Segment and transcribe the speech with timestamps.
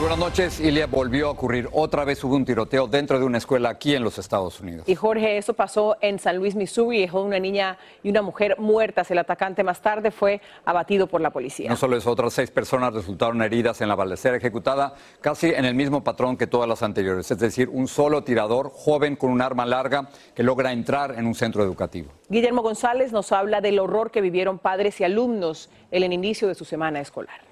[0.00, 0.60] Buenas noches.
[0.60, 1.68] Ilia volvió a ocurrir.
[1.72, 4.88] Otra vez hubo un tiroteo dentro de una escuela aquí en los Estados Unidos.
[4.88, 7.02] Y Jorge, eso pasó en San Luis, Missouri.
[7.02, 9.10] Dejó una niña y una mujer muertas.
[9.10, 11.68] El atacante más tarde fue abatido por la policía.
[11.68, 15.74] No solo eso, otras seis personas resultaron heridas en la balacera ejecutada casi en el
[15.74, 17.30] mismo patrón que todas las anteriores.
[17.30, 21.34] Es decir, un solo tirador joven con un arma larga que logra entrar en un
[21.34, 22.10] centro educativo.
[22.30, 26.54] Guillermo González nos habla del horror que vivieron padres y alumnos en el inicio de
[26.54, 27.49] su semana escolar.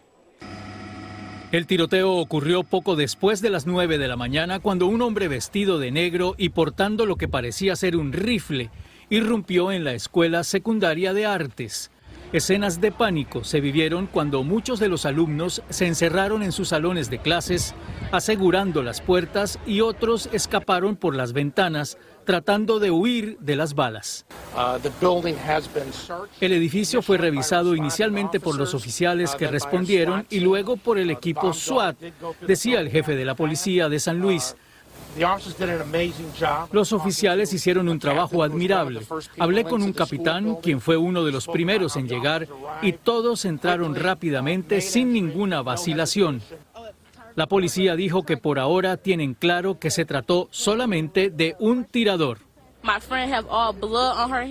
[1.51, 5.79] El tiroteo ocurrió poco después de las 9 de la mañana cuando un hombre vestido
[5.79, 8.69] de negro y portando lo que parecía ser un rifle
[9.09, 11.91] irrumpió en la escuela secundaria de artes.
[12.35, 17.09] Escenas de pánico se vivieron cuando muchos de los alumnos se encerraron en sus salones
[17.09, 17.75] de clases,
[18.13, 21.97] asegurando las puertas y otros escaparon por las ventanas
[22.29, 24.27] tratando de huir de las balas.
[26.43, 31.55] El edificio fue revisado inicialmente por los oficiales que respondieron y luego por el equipo
[31.55, 31.97] SWAT,
[32.47, 34.55] decía el jefe de la policía de San Luis.
[36.71, 39.01] Los oficiales hicieron un trabajo admirable.
[39.39, 42.47] Hablé con un capitán, quien fue uno de los primeros en llegar,
[42.83, 46.43] y todos entraron rápidamente sin ninguna vacilación.
[47.39, 52.41] La policía dijo que por ahora tienen claro que se trató solamente de un tirador.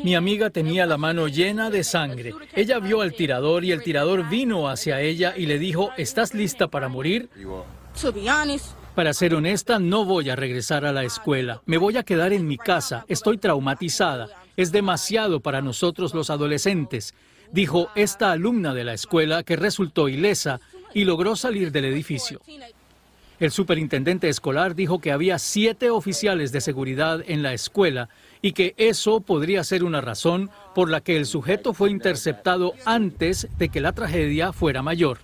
[0.05, 2.33] Mi amiga tenía la mano llena de sangre.
[2.55, 6.69] Ella vio al tirador y el tirador vino hacia ella y le dijo, ¿estás lista
[6.69, 7.29] para morir?
[8.95, 11.61] Para ser honesta, no voy a regresar a la escuela.
[11.65, 13.03] Me voy a quedar en mi casa.
[13.09, 14.29] Estoy traumatizada.
[14.55, 17.13] Es demasiado para nosotros los adolescentes,
[17.51, 20.61] dijo esta alumna de la escuela que resultó ilesa
[20.93, 22.41] y logró salir del edificio.
[23.39, 28.09] El superintendente escolar dijo que había siete oficiales de seguridad en la escuela
[28.41, 33.47] y que eso podría ser una razón por la que el sujeto fue interceptado antes
[33.59, 35.19] de que la tragedia fuera mayor.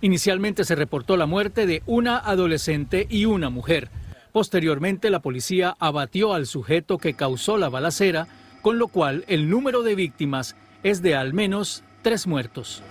[0.00, 3.88] Inicialmente se reportó la muerte de una adolescente y una mujer.
[4.30, 8.28] Posteriormente la policía abatió al sujeto que causó la balacera,
[8.62, 12.84] con lo cual el número de víctimas es de al menos tres muertos.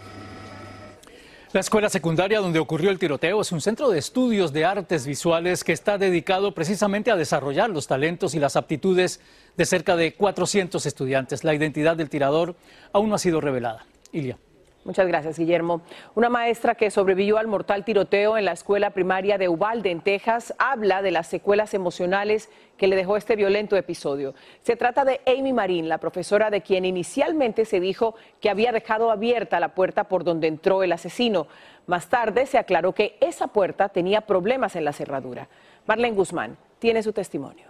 [1.56, 5.64] La escuela secundaria donde ocurrió el tiroteo es un centro de estudios de artes visuales
[5.64, 9.22] que está dedicado precisamente a desarrollar los talentos y las aptitudes
[9.56, 11.46] de cerca de 400 estudiantes.
[11.46, 12.58] La identidad del tirador
[12.92, 13.86] aún no ha sido revelada.
[14.12, 14.38] Ilia.
[14.86, 15.82] Muchas gracias, Guillermo.
[16.14, 20.54] Una maestra que sobrevivió al mortal tiroteo en la escuela primaria de Uvalde, en Texas,
[20.60, 24.36] habla de las secuelas emocionales que le dejó este violento episodio.
[24.62, 29.10] Se trata de Amy Marín, la profesora de quien inicialmente se dijo que había dejado
[29.10, 31.48] abierta la puerta por donde entró el asesino.
[31.88, 35.50] Más tarde se aclaró que esa puerta tenía problemas en la cerradura.
[35.88, 37.66] Marlene Guzmán tiene su testimonio.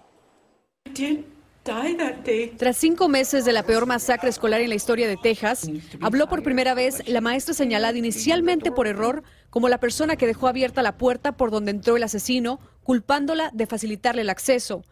[2.57, 5.67] Tras cinco meses de la peor masacre escolar en la historia de Texas,
[5.99, 10.47] habló por primera vez la maestra señalada inicialmente por error como la persona que dejó
[10.47, 14.83] abierta la puerta por donde entró el asesino, culpándola de facilitarle el acceso.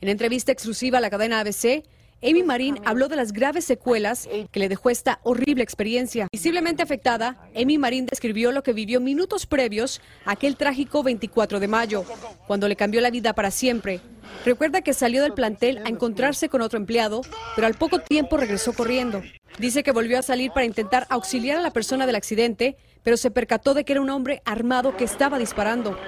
[0.00, 1.82] En entrevista exclusiva a la cadena ABC,
[2.22, 6.28] Amy Marín habló de las graves secuelas que le dejó esta horrible experiencia.
[6.30, 11.68] Visiblemente afectada, Amy Marín describió lo que vivió minutos previos a aquel trágico 24 de
[11.68, 12.04] mayo,
[12.46, 14.00] cuando le cambió la vida para siempre.
[14.44, 17.22] Recuerda que salió del plantel a encontrarse con otro empleado,
[17.56, 19.22] pero al poco tiempo regresó corriendo.
[19.58, 23.30] Dice que volvió a salir para intentar auxiliar a la persona del accidente, pero se
[23.30, 25.98] percató de que era un hombre armado que estaba disparando.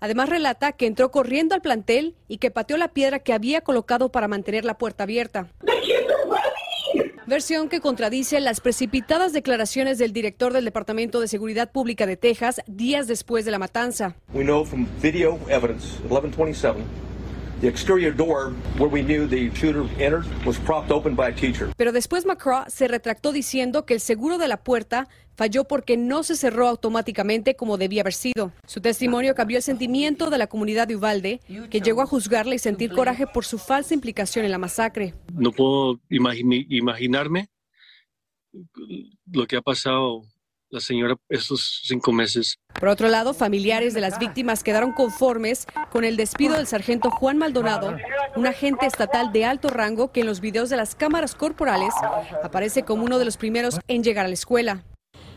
[0.00, 4.10] Además relata que entró corriendo al plantel y que pateó la piedra que había colocado
[4.10, 5.48] para mantener la puerta abierta.
[7.26, 12.60] Versión que contradice las precipitadas declaraciones del director del Departamento de Seguridad Pública de Texas
[12.66, 14.16] días después de la matanza.
[21.76, 26.22] Pero después McCraw se retractó diciendo que el seguro de la puerta falló porque no
[26.22, 28.52] se cerró automáticamente como debía haber sido.
[28.66, 31.40] Su testimonio cambió el sentimiento de la comunidad de Uvalde,
[31.70, 35.14] que llegó a juzgarle y sentir coraje por su falsa implicación en la masacre.
[35.32, 37.48] No puedo imaginarme
[39.30, 40.22] lo que ha pasado
[40.70, 42.58] la señora estos cinco meses.
[42.78, 47.38] Por otro lado, familiares de las víctimas quedaron conformes con el despido del sargento Juan
[47.38, 47.96] Maldonado,
[48.36, 51.92] un agente estatal de alto rango que en los videos de las cámaras corporales
[52.42, 54.84] aparece como uno de los primeros en llegar a la escuela.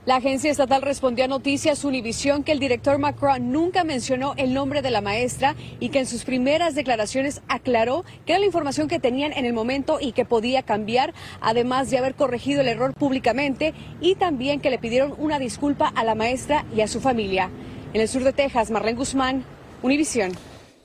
[0.06, 4.82] La agencia estatal respondió a Noticias Univisión que el director Macron nunca mencionó el nombre
[4.82, 9.00] de la maestra y que en sus primeras declaraciones aclaró que era la información que
[9.00, 13.74] tenían en el momento y que podía cambiar, además de haber corregido el error públicamente
[14.02, 17.50] y también que le pidieron una disculpa a la maestra y a su familia.
[17.94, 19.46] En el sur de Texas, Marlene Guzmán,
[19.84, 20.34] Univisión.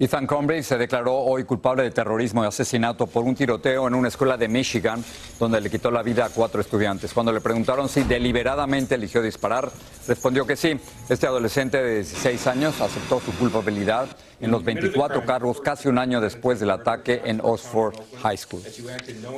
[0.01, 4.07] Ethan Cromby se declaró hoy culpable de terrorismo y asesinato por un tiroteo en una
[4.07, 5.05] escuela de Michigan,
[5.41, 7.13] donde le quitó la vida a cuatro estudiantes.
[7.13, 9.69] Cuando le preguntaron si deliberadamente eligió disparar,
[10.07, 10.79] respondió que sí.
[11.09, 14.07] Este adolescente de 16 años aceptó su culpabilidad
[14.41, 18.63] en los 24 cargos casi un año después del ataque en Oxford High School.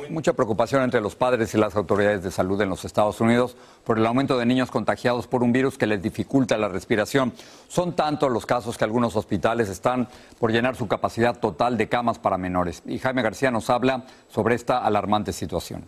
[0.09, 3.97] Mucha preocupación entre los padres y las autoridades de salud en los Estados Unidos por
[3.97, 7.33] el aumento de niños contagiados por un virus que les dificulta la respiración.
[7.67, 10.07] Son tantos los casos que algunos hospitales están
[10.39, 12.83] por llenar su capacidad total de camas para menores.
[12.85, 15.85] Y Jaime García nos habla sobre esta alarmante situación.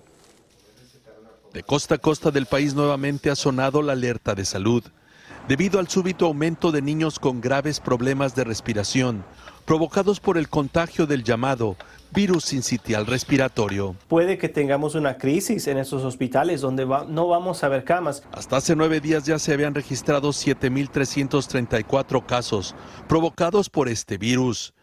[1.54, 4.83] De costa a costa del país nuevamente ha sonado la alerta de salud
[5.48, 9.25] debido al súbito aumento de niños con graves problemas de respiración
[9.66, 11.78] provocados por el contagio del llamado
[12.12, 13.95] virus sincitial respiratorio.
[14.07, 18.24] Puede que tengamos una crisis en esos hospitales donde no vamos a ver camas.
[18.31, 22.75] Hasta hace nueve días ya se habían registrado 7.334 casos
[23.07, 24.74] provocados por este virus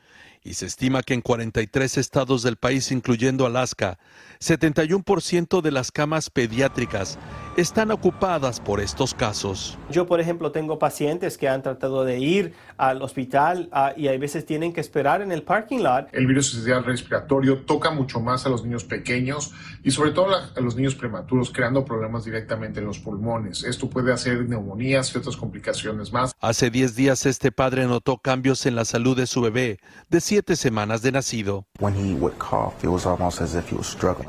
[0.42, 3.98] y se estima que en 43 estados del país, incluyendo Alaska,
[4.40, 7.18] 71% de las camas pediátricas
[7.60, 9.78] están ocupadas por estos casos.
[9.90, 14.16] Yo, por ejemplo, tengo pacientes que han tratado de ir al hospital ah, y a
[14.18, 16.08] veces tienen que esperar en el parking lot.
[16.12, 19.52] El virus respiratorio toca mucho más a los niños pequeños
[19.82, 23.62] y sobre todo a los niños prematuros, creando problemas directamente en los pulmones.
[23.64, 26.32] Esto puede hacer neumonías y otras complicaciones más.
[26.40, 29.78] Hace 10 días este padre notó cambios en la salud de su bebé
[30.08, 31.66] de 7 semanas de nacido.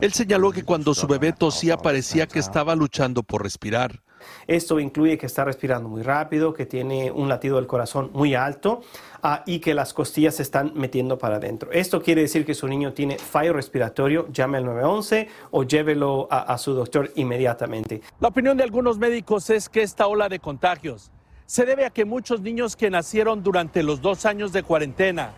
[0.02, 4.02] Él señaló que cuando su bebé tosía parecía que estaba luchando por respirar.
[4.48, 8.82] Esto incluye que está respirando muy rápido, que tiene un latido del corazón muy alto
[9.24, 11.72] ah, y que las costillas se están metiendo para adentro.
[11.72, 16.58] Esto quiere decir que su niño tiene fallo respiratorio, llame al 911 o llévelo a
[16.58, 18.02] su doctor inmediatamente.
[18.20, 21.12] La opinión de algunos médicos es que esta ola de contagios
[21.46, 25.34] se debe a que muchos niños que nacieron durante los dos años de cuarentena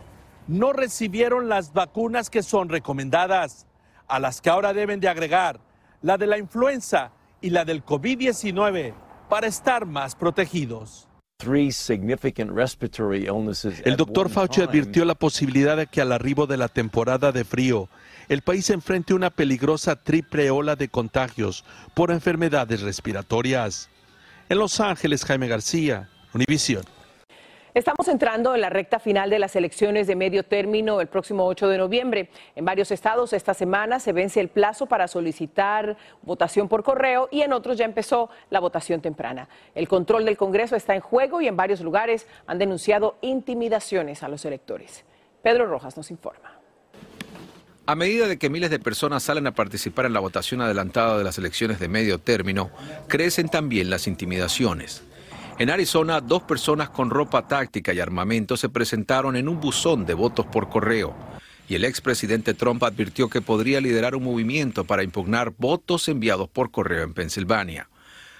[0.47, 3.65] no recibieron las vacunas que son recomendadas,
[4.07, 5.59] a las que ahora deben de agregar
[6.01, 7.11] la de la influenza
[7.43, 8.95] y la del COVID-19
[9.29, 11.09] para estar más protegidos.
[13.83, 17.89] El doctor Fauci advirtió la posibilidad de que al arribo de la temporada de frío,
[18.29, 23.89] el país enfrente una peligrosa triple ola de contagios por enfermedades respiratorias.
[24.47, 26.83] En Los Ángeles, Jaime García, Univision.
[27.73, 31.69] Estamos entrando en la recta final de las elecciones de medio término el próximo 8
[31.69, 32.29] de noviembre.
[32.55, 37.41] En varios estados esta semana se vence el plazo para solicitar votación por correo y
[37.41, 39.49] en otros ya empezó la votación temprana.
[39.73, 44.27] El control del Congreso está en juego y en varios lugares han denunciado intimidaciones a
[44.27, 45.03] los electores.
[45.41, 46.59] Pedro Rojas nos informa.
[47.87, 51.23] A medida de que miles de personas salen a participar en la votación adelantada de
[51.23, 52.69] las elecciones de medio término,
[53.07, 55.03] crecen también las intimidaciones.
[55.59, 60.15] En Arizona, dos personas con ropa táctica y armamento se presentaron en un buzón de
[60.15, 61.15] votos por correo.
[61.69, 66.71] Y el expresidente Trump advirtió que podría liderar un movimiento para impugnar votos enviados por
[66.71, 67.87] correo en Pensilvania.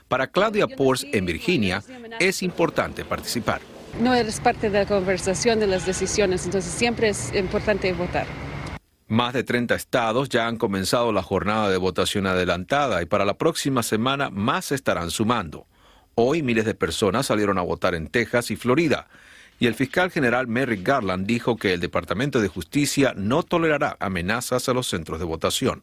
[0.07, 1.83] Para Claudia Pors en Virginia,
[2.19, 3.61] es importante participar.
[4.01, 8.25] No eres parte de la conversación de las decisiones, entonces siempre es importante votar.
[9.07, 13.37] Más de 30 estados ya han comenzado la jornada de votación adelantada y para la
[13.37, 15.67] próxima semana más se estarán sumando.
[16.15, 19.07] Hoy miles de personas salieron a votar en Texas y Florida.
[19.59, 24.69] Y el fiscal general Merrick Garland dijo que el Departamento de Justicia no tolerará amenazas
[24.69, 25.81] a los centros de votación.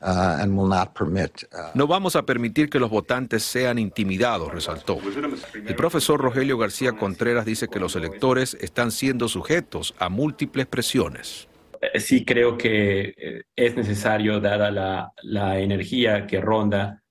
[0.00, 4.98] Uh, uh, no vamos a permitir que los votantes sean intimidados, resaltó.
[5.54, 11.48] El profesor Rogelio García Contreras dice que los electores están siendo sujetos a múltiples presiones.
[11.98, 17.03] Sí creo que eh, es necesario, dada la, la energía que ronda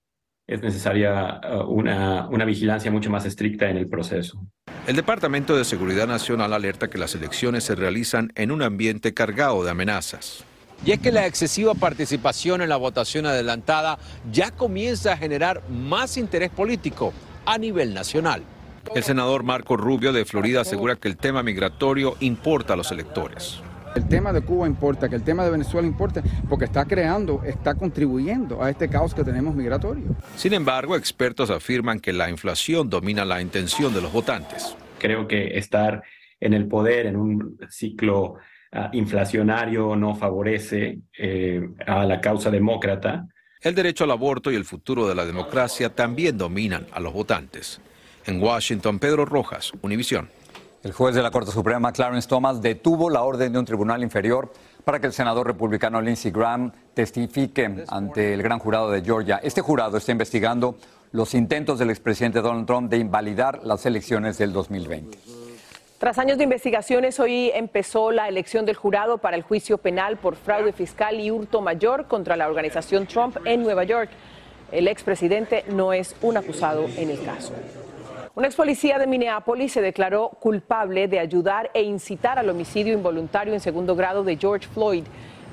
[0.48, 4.46] es necesaria uh, una, una, vigilancia mucho más estricta en el proceso.
[4.88, 9.64] El Departamento de Seguridad Nacional alerta que las elecciones se realizan en un ambiente cargado
[9.64, 10.44] de amenazas.
[10.86, 13.98] Y es que la excesiva participación en la votación adelantada
[14.32, 17.14] ya comienza a generar más interés político
[17.46, 18.44] a nivel nacional.
[18.94, 23.62] El senador Marco Rubio de Florida asegura que el tema migratorio importa a los electores.
[23.96, 27.76] El tema de Cuba importa, que el tema de Venezuela importa, porque está creando, está
[27.76, 30.16] contribuyendo a este caos que tenemos migratorio.
[30.36, 34.76] Sin embargo, expertos afirman que la inflación domina la intención de los votantes.
[34.98, 36.04] Creo que estar
[36.40, 38.34] en el poder en un ciclo
[38.74, 43.28] uh, inflacionario no favorece eh, a la causa demócrata.
[43.62, 47.80] El derecho al aborto y el futuro de la democracia también dominan a los votantes.
[48.26, 50.30] En Washington, Pedro Rojas, Univisión.
[50.84, 54.52] El juez de la Corte Suprema, Clarence Thomas, detuvo la orden de un tribunal inferior
[54.84, 59.40] para que el senador republicano Lindsey Graham testifique ante el gran jurado de Georgia.
[59.42, 60.76] Este jurado está investigando
[61.14, 65.18] los intentos del expresidente Donald Trump de invalidar las elecciones del 2020.
[66.00, 70.36] Tras años de investigaciones, hoy empezó la elección del jurado para el juicio penal por
[70.36, 74.10] fraude fiscal y hurto mayor contra la organización Trump en Nueva York.
[74.70, 77.54] El expresidente no es un acusado en el caso.
[78.36, 83.54] Un ex policía de Minneapolis se declaró culpable de ayudar e incitar al homicidio involuntario
[83.54, 85.04] en segundo grado de George Floyd.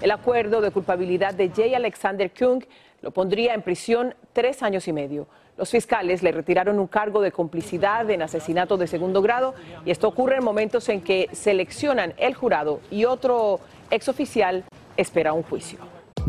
[0.00, 1.76] El acuerdo de culpabilidad de J.
[1.76, 2.64] Alexander Kung
[3.02, 5.26] lo pondría en prisión tres años y medio.
[5.58, 10.08] Los fiscales le retiraron un cargo de complicidad en asesinato de segundo grado y esto
[10.08, 13.60] ocurre en momentos en que seleccionan el jurado y otro
[13.90, 14.64] exoficial
[14.96, 15.89] espera un juicio.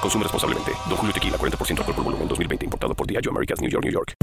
[0.00, 0.72] Consume responsablemente.
[0.88, 2.64] Don Julio Tequila, 40% alcohol por volumen, 2020.
[2.64, 4.14] Importado por Diageo Americas, New York, New York.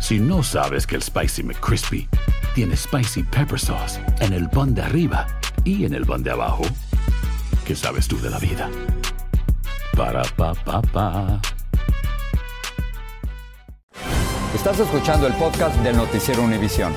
[0.00, 2.08] Si no sabes que el Spicy McCrispy
[2.54, 5.26] tiene Spicy Pepper Sauce en el pan de arriba
[5.64, 6.64] y en el pan de abajo,
[7.64, 8.68] ¿qué sabes tú de la vida?
[9.96, 11.40] Para, pa, pa, pa.
[14.54, 16.92] Estás escuchando el podcast del Noticiero Univisión.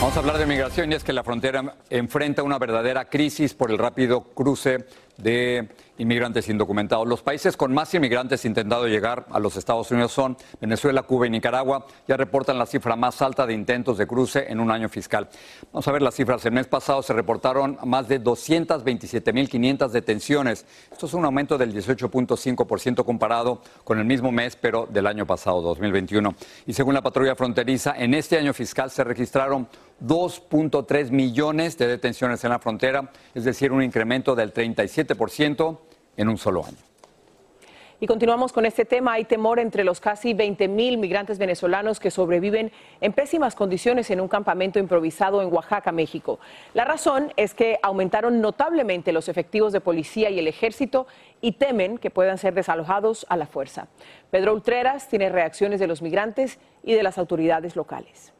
[0.00, 3.70] Vamos a hablar de migración y es que la frontera enfrenta una verdadera crisis por
[3.70, 4.84] el rápido cruce
[5.16, 5.68] de
[5.98, 7.06] inmigrantes indocumentados.
[7.06, 11.30] Los países con más inmigrantes intentando llegar a los Estados Unidos son Venezuela, Cuba y
[11.30, 11.86] Nicaragua.
[12.08, 15.28] Ya reportan la cifra más alta de intentos de cruce en un año fiscal.
[15.72, 16.44] Vamos a ver las cifras.
[16.44, 20.66] El mes pasado se reportaron más de 227.500 detenciones.
[20.90, 25.62] Esto es un aumento del 18.5% comparado con el mismo mes, pero del año pasado,
[25.62, 26.34] 2021.
[26.66, 29.68] Y según la patrulla fronteriza, en este año fiscal se registraron
[30.02, 35.78] 2.3 millones de detenciones en la frontera, es decir, un incremento del 37%
[36.16, 36.78] en un solo año.
[38.00, 39.14] Y continuamos con este tema.
[39.14, 44.20] Hay temor entre los casi 20 mil migrantes venezolanos que sobreviven en pésimas condiciones en
[44.20, 46.38] un campamento improvisado en Oaxaca, México.
[46.74, 51.06] La razón es que aumentaron notablemente los efectivos de policía y el ejército
[51.40, 53.86] y temen que puedan ser desalojados a la fuerza.
[54.30, 58.34] Pedro Ultreras tiene reacciones de los migrantes y de las autoridades locales.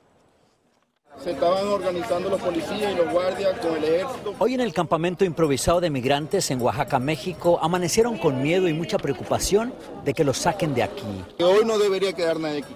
[1.22, 4.34] Se estaban organizando los policías y los guardias con el ejército.
[4.38, 8.98] Hoy en el campamento improvisado de migrantes en Oaxaca, México, amanecieron con miedo y mucha
[8.98, 9.72] preocupación
[10.04, 11.24] de que los saquen de aquí.
[11.38, 12.74] Hoy no debería quedar nadie aquí.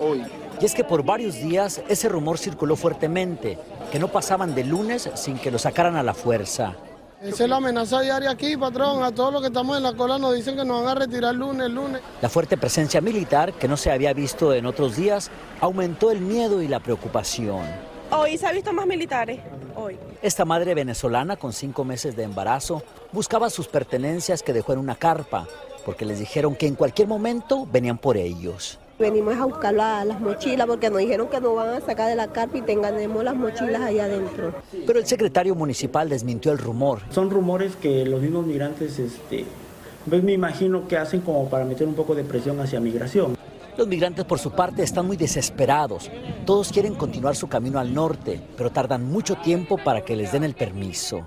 [0.00, 0.22] Hoy.
[0.60, 3.58] Y es que por varios días ese rumor circuló fuertemente,
[3.90, 6.76] que no pasaban de lunes sin que los sacaran a la fuerza.
[7.20, 9.02] Esa es la amenaza diaria aquí, patrón.
[9.02, 11.34] A todos los que estamos en la cola nos dicen que nos van a retirar
[11.34, 12.00] lunes, lunes.
[12.22, 15.28] La fuerte presencia militar, que no se había visto en otros días,
[15.60, 17.64] aumentó el miedo y la preocupación.
[18.12, 19.40] Hoy se ha visto más militares,
[19.74, 19.98] hoy.
[20.22, 24.94] Esta madre venezolana con cinco meses de embarazo buscaba sus pertenencias que dejó en una
[24.94, 25.48] carpa,
[25.84, 28.78] porque les dijeron que en cualquier momento venían por ellos.
[28.98, 32.28] Venimos a buscar las mochilas porque nos dijeron que nos van a sacar de la
[32.32, 34.52] carpa y tengamos las mochilas allá adentro.
[34.84, 37.02] Pero el secretario municipal desmintió el rumor.
[37.10, 39.44] Son rumores que los mismos migrantes, este,
[40.08, 43.36] pues me imagino que hacen como para meter un poco de presión hacia migración.
[43.76, 46.10] Los migrantes por su parte están muy desesperados.
[46.44, 50.42] Todos quieren continuar su camino al norte, pero tardan mucho tiempo para que les den
[50.42, 51.24] el permiso.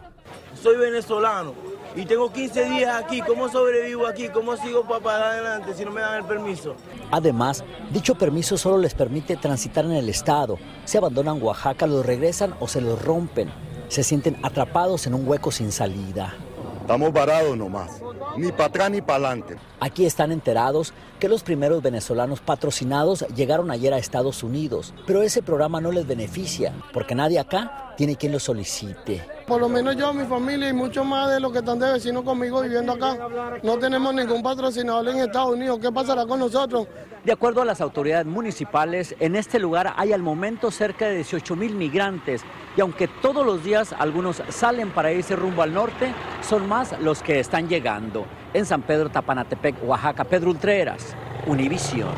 [0.62, 1.54] Soy venezolano
[1.96, 3.22] y tengo 15 días aquí.
[3.22, 4.30] ¿Cómo sobrevivo aquí?
[4.30, 6.76] ¿Cómo sigo para adelante si no me dan el permiso?
[7.12, 10.58] Además, dicho permiso solo les permite transitar en el estado.
[10.86, 13.52] Si abandonan Oaxaca, los regresan o se los rompen.
[13.90, 16.34] Se sienten atrapados en un hueco sin salida.
[16.82, 18.02] Estamos varados nomás,
[18.36, 19.56] ni para atrás ni para adelante.
[19.80, 25.42] Aquí están enterados que los primeros venezolanos patrocinados llegaron ayer a Estados Unidos, pero ese
[25.42, 29.24] programa no les beneficia porque nadie acá tiene quien lo solicite.
[29.46, 32.24] Por lo menos yo, mi familia y muchos más de los que están de vecinos
[32.24, 33.16] conmigo viviendo acá,
[33.62, 35.78] no tenemos ningún patrocinador en Estados Unidos.
[35.80, 36.88] ¿Qué pasará con nosotros?
[37.24, 41.56] De acuerdo a las autoridades municipales, en este lugar hay al momento cerca de 18
[41.56, 42.42] mil migrantes
[42.76, 47.22] y aunque todos los días algunos salen para irse rumbo al norte, son más los
[47.22, 48.26] que están llegando.
[48.56, 51.16] En San Pedro Tapanatepec, Oaxaca, Pedro Ultreras,
[51.46, 52.10] Univisión.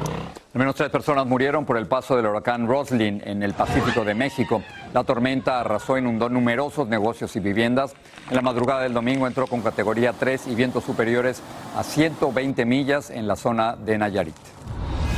[0.53, 4.13] Al menos tres personas murieron por el paso del huracán Roslyn en el Pacífico de
[4.13, 4.61] México.
[4.93, 7.95] La tormenta arrasó, e inundó numerosos negocios y viviendas.
[8.29, 11.41] En la madrugada del domingo entró con categoría 3 y vientos superiores
[11.75, 14.35] a 120 millas en la zona de Nayarit.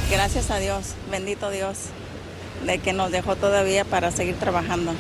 [0.10, 1.88] Gracias a Dios, bendito Dios,
[2.66, 4.94] de que nos dejó todavía para seguir trabajando,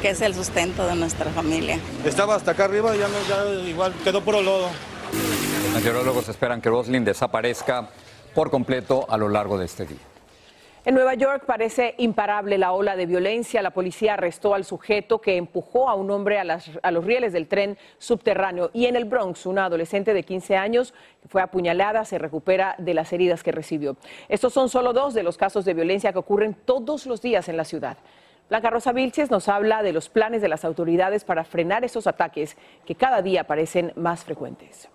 [0.00, 1.80] que es el sustento de nuestra familia.
[2.04, 4.68] Estaba hasta acá arriba y ya, ya igual quedó por lodo.
[5.64, 7.88] Los meteorólogos esperan que Roslyn desaparezca
[8.34, 9.98] por completo a lo largo de este día.
[10.86, 13.62] En Nueva York parece imparable la ola de violencia.
[13.62, 17.78] La policía arrestó al sujeto que empujó a un hombre a, los rieles del tren
[17.96, 18.68] subterráneo.
[18.74, 20.92] Y en el Bronx, una adolescente de 15 años
[21.30, 23.96] fue apuñalada se recupera de las heridas que recibió.
[24.28, 27.56] Estos son solo dos de los casos de violencia que ocurren todos los días en
[27.56, 27.96] la ciudad.
[28.50, 32.58] Blanca Rosa Vilches nos habla de los planes de las autoridades para frenar esos ataques
[32.84, 34.90] que cada día parecen más frecuentes.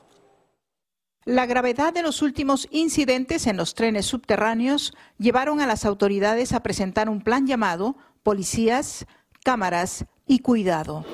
[1.25, 6.63] La gravedad de los últimos incidentes en los trenes subterráneos llevaron a las autoridades a
[6.63, 9.05] presentar un plan llamado Policías,
[9.43, 11.05] Cámaras y Cuidado.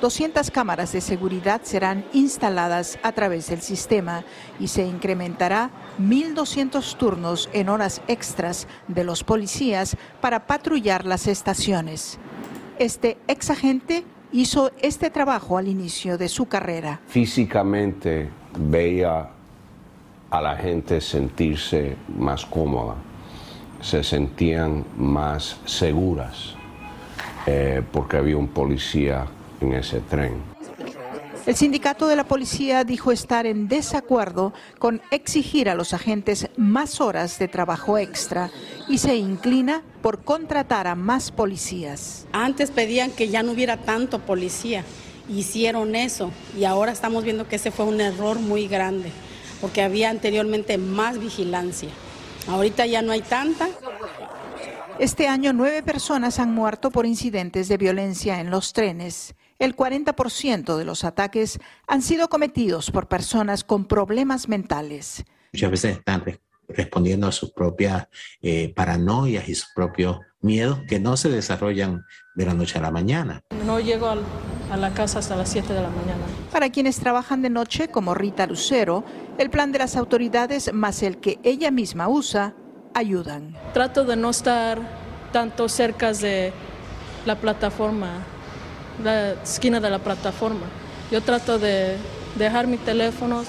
[0.00, 4.24] 200 cámaras de seguridad serán instaladas a través del sistema
[4.58, 5.70] y se incrementará
[6.00, 12.18] 1.200 turnos en horas extras de los policías para patrullar las estaciones.
[12.78, 17.00] Este ex agente hizo este trabajo al inicio de su carrera.
[17.06, 19.28] Físicamente veía
[20.28, 22.96] a la gente sentirse más cómoda,
[23.80, 26.56] se sentían más seguras
[27.46, 29.26] eh, porque había un policía
[29.60, 30.54] en ese tren.
[31.46, 37.02] El sindicato de la policía dijo estar en desacuerdo con exigir a los agentes más
[37.02, 38.50] horas de trabajo extra
[38.88, 42.26] y se inclina por contratar a más policías.
[42.32, 44.84] Antes pedían que ya no hubiera tanto policía,
[45.28, 49.10] hicieron eso y ahora estamos viendo que ese fue un error muy grande
[49.60, 51.88] porque había anteriormente más vigilancia.
[52.48, 53.68] Ahorita ya no hay tanta.
[54.98, 60.76] Este año nueve personas han muerto por incidentes de violencia en los trenes el 40%
[60.76, 65.24] de los ataques han sido cometidos por personas con problemas mentales.
[65.52, 66.22] Muchas veces están
[66.68, 68.08] respondiendo a sus propias
[68.42, 72.90] eh, paranoias y sus propios miedos que no se desarrollan de la noche a la
[72.90, 73.40] mañana.
[73.66, 76.24] No llego a la casa hasta las 7 de la mañana.
[76.52, 79.04] Para quienes trabajan de noche, como Rita Lucero,
[79.38, 82.54] el plan de las autoridades más el que ella misma usa
[82.94, 83.56] ayudan.
[83.72, 84.78] Trato de no estar
[85.32, 86.52] tanto cerca de
[87.26, 88.24] la plataforma
[89.02, 90.66] la esquina de la plataforma.
[91.10, 91.96] Yo trato de
[92.36, 93.44] dejar mi teléfono.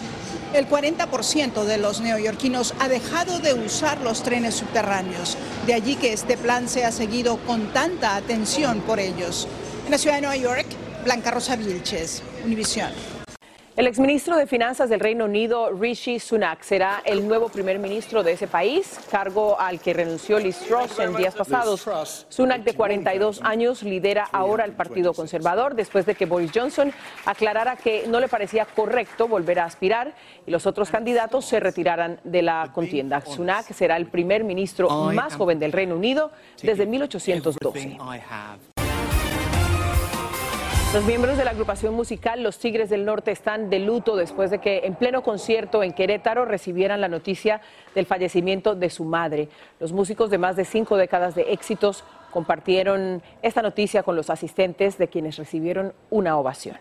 [0.56, 5.38] El 40% de los neoyorquinos ha dejado de usar los trenes subterráneos.
[5.68, 9.50] De allí que este plan sea seguido con tanta atención por ellos.
[9.84, 10.66] En la ciudad de Nueva York,
[11.04, 13.15] Blanca Rosa Vilches, Univisión.
[13.78, 18.32] El exministro de Finanzas del Reino Unido, Rishi Sunak, será el nuevo primer ministro de
[18.32, 21.86] ese país, cargo al que renunció Liz Truss en días pasados.
[22.30, 26.94] Sunak, de 42 años, lidera ahora el Partido Conservador después de que Boris Johnson
[27.26, 30.14] aclarara que no le parecía correcto volver a aspirar
[30.48, 33.20] y los otros candidatos se retiraran de la contienda.
[33.26, 36.32] Sunak será el primer ministro más joven del Reino Unido
[36.64, 37.98] desde 1812.
[40.96, 44.60] Los miembros de la agrupación musical Los Tigres del Norte están de luto después de
[44.60, 47.60] que en pleno concierto en Querétaro recibieran la noticia
[47.94, 49.50] del fallecimiento de su madre.
[49.82, 54.98] Los músicos de más de cinco décadas de éxitos compartieron esta noticia con los asistentes
[54.98, 56.78] de quienes recibieron una ovación.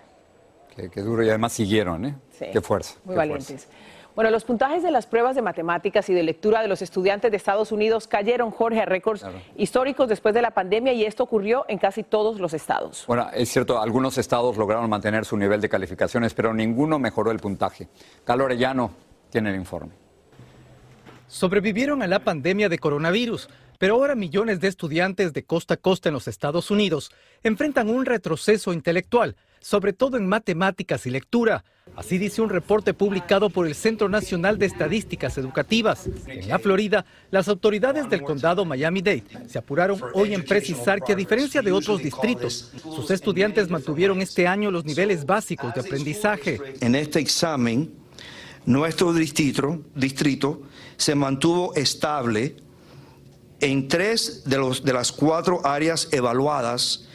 [0.77, 2.14] Qué, duro y además siguieron, ¿eh?
[2.53, 2.94] Qué fuerza.
[3.05, 3.66] Muy valientes.
[4.14, 7.37] Bueno, los puntajes de las pruebas de matemáticas y de lectura de los estudiantes de
[7.37, 11.79] Estados Unidos cayeron, Jorge, a récords históricos después de la pandemia y esto ocurrió en
[11.79, 13.05] casi todos los estados.
[13.09, 17.40] Bueno, es cierto, algunos estados lograron mantener su nivel de calificaciones, pero ninguno mejoró el
[17.40, 17.88] puntaje.
[18.22, 18.92] Carlos Orellano
[19.31, 19.92] tiene el informe.
[21.27, 26.08] sobrevivieron a la pandemia de coronavirus, pero ahora millones de estudiantes de costa a costa
[26.08, 27.10] en los Estados Unidos
[27.42, 31.64] enfrentan un retroceso intelectual, sobre todo en matemáticas y lectura.
[31.96, 36.08] Así dice un reporte publicado por el Centro Nacional de Estadísticas Educativas.
[36.26, 41.16] En la Florida, las autoridades del condado Miami-Dade se apuraron hoy en precisar que a
[41.16, 46.58] diferencia de otros distritos, sus estudiantes mantuvieron este año los niveles básicos de aprendizaje.
[46.80, 47.92] En este examen,
[48.66, 50.62] nuestro distrito, distrito
[50.96, 52.56] se mantuvo estable
[53.64, 57.09] en tres de, los, de las cuatro áreas evaluadas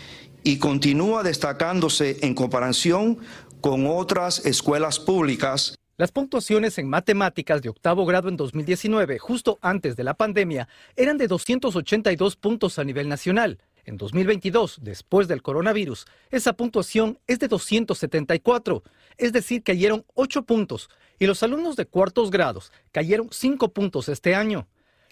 [0.44, 3.20] y continúa destacándose en comparación
[3.62, 5.76] con otras escuelas públicas.
[5.96, 11.20] Las puntuaciones en matemáticas de octavo grado en 2019, justo antes de la pandemia, eran
[11.20, 13.60] de 282 puntos a nivel nacional.
[13.86, 18.82] En 2022, después del coronavirus, esa puntuación es de 274,
[19.18, 24.34] es decir, cayeron 8 puntos, y los alumnos de cuartos grados cayeron 5 puntos este
[24.34, 24.68] año.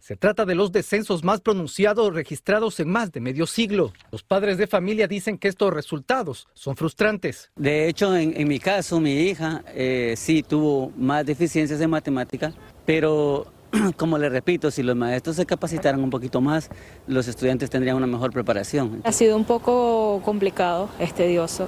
[0.08, 3.92] Se trata de los descensos más pronunciados registrados en más de medio siglo.
[4.10, 7.52] Los padres de familia dicen que estos resultados son frustrantes.
[7.58, 12.54] De hecho, en, mi caso, mi hija eh, sí tuvo más deficiencias en matemáticas,
[12.86, 13.48] pero
[13.98, 16.70] como le repito, si los maestros se capacitaran un poquito más,
[17.06, 19.02] los estudiantes tendrían una mejor preparación.
[19.04, 21.68] Ha sido un poco complicado, es tedioso.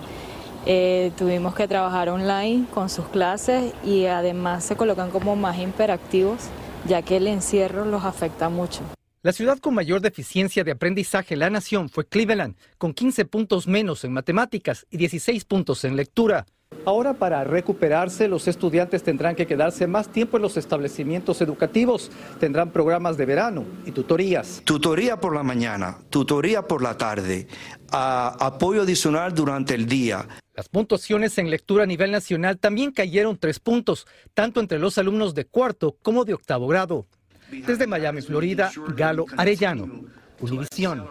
[0.66, 6.50] Eh, tuvimos que trabajar online con sus clases y además se colocan como más interactivos
[6.88, 8.82] ya que el encierro los afecta mucho.
[9.22, 13.68] La ciudad con mayor deficiencia de aprendizaje en la nación fue Cleveland, con 15 puntos
[13.68, 16.46] menos en matemáticas y 16 puntos en lectura.
[16.90, 22.72] Ahora para recuperarse los estudiantes tendrán que quedarse más tiempo en los establecimientos educativos, tendrán
[22.72, 24.64] programas de verano y tutorías.
[24.66, 27.48] Tutoría por la mañana, tutoría por la tarde,
[27.92, 30.28] apoyo adicional durante el día.
[30.56, 35.36] Las puntuaciones en lectura a nivel nacional también cayeron tres puntos, tanto entre los alumnos
[35.36, 37.06] de cuarto como de octavo grado.
[37.52, 40.06] Desde Miami, Florida, Galo Arellano,
[40.40, 41.06] Univisión.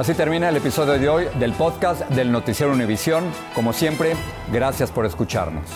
[0.00, 3.22] Así termina el episodio de hoy del podcast del Noticiero Univisión.
[3.54, 4.14] Como siempre,
[4.50, 5.68] gracias por escucharnos.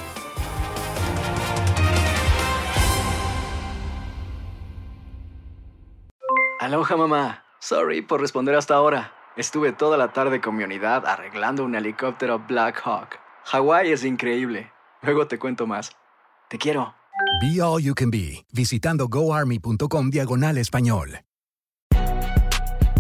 [6.59, 7.45] Aloha mamá.
[7.59, 9.13] Sorry por responder hasta ahora.
[9.37, 13.19] Estuve toda la tarde con mi unidad arreglando un helicóptero Black Hawk.
[13.45, 14.73] Hawái es increíble.
[15.03, 15.93] Luego te cuento más.
[16.49, 16.95] Te quiero.
[17.43, 21.19] Be All You Can Be, visitando goarmy.com diagonal español.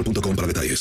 [0.00, 0.78] Mobile.com para detalles.